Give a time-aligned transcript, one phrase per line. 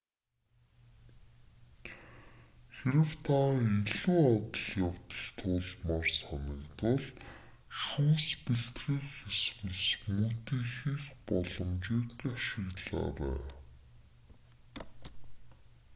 [2.75, 7.01] хэрэв та илүү адал явдал туулмаар санагдвал
[7.83, 13.41] шүүс бэлтгэх эсвэл смүүти хийх боломжийг ашиглаарай